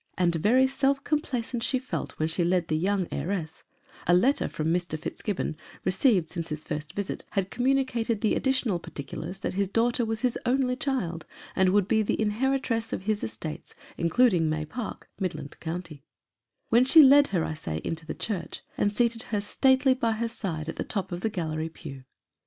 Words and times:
And 0.17 0.33
very 0.33 0.65
self 0.65 1.03
complacent 1.03 1.61
she 1.61 1.77
felt 1.77 2.13
when 2.17 2.27
she 2.27 2.43
led 2.43 2.69
the 2.69 2.75
young 2.75 3.07
heiress 3.11 3.61
(a 4.07 4.15
letter 4.15 4.47
from 4.47 4.73
Mr. 4.73 4.97
Fitzgibbon, 4.97 5.55
received 5.85 6.31
since 6.31 6.47
his 6.49 6.63
first 6.63 6.93
visit, 6.93 7.23
had 7.33 7.51
communicated 7.51 8.21
the 8.21 8.33
additional 8.33 8.79
particulars 8.79 9.41
that 9.41 9.53
his 9.53 9.67
daughter 9.67 10.03
was 10.03 10.21
his 10.21 10.39
only 10.43 10.75
child, 10.75 11.27
and 11.55 11.69
would 11.69 11.87
be 11.87 12.01
the 12.01 12.19
inheritress 12.19 12.91
of 12.93 13.03
his 13.03 13.23
estates, 13.23 13.75
including 13.95 14.49
May 14.49 14.65
Park, 14.65 15.07
Midland 15.19 15.59
County) 15.59 16.03
when 16.69 16.83
she 16.83 17.03
led 17.03 17.27
her, 17.27 17.45
I 17.45 17.53
say, 17.53 17.79
into 17.83 18.07
the 18.07 18.15
church, 18.15 18.61
and 18.79 18.91
seated 18.91 19.21
her 19.29 19.39
stately 19.39 19.93
by 19.93 20.13
her 20.13 20.29
side 20.29 20.67
at 20.67 20.77
the 20.77 20.83
top 20.83 21.11
of 21.11 21.21
the 21.21 21.29
gallery 21.29 21.69
pew. 21.69 22.05